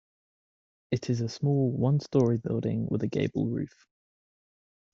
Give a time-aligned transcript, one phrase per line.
[0.89, 3.87] It is a small one story building with a gable roof.